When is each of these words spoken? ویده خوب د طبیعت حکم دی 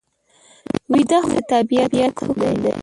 ویده 0.91 1.17
خوب 1.25 1.31
د 1.35 1.39
طبیعت 1.51 1.91
حکم 2.01 2.29
دی 2.63 2.73